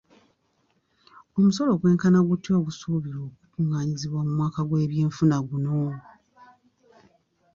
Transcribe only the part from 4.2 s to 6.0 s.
mu mwaka gw'ebyenfuna guno?